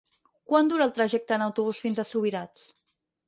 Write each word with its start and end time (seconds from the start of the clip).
Quant 0.51 0.71
dura 0.71 0.85
el 0.87 0.93
trajecte 0.99 1.37
en 1.37 1.45
autobús 1.47 1.83
fins 1.85 2.01
a 2.01 2.07
Subirats? 2.13 2.65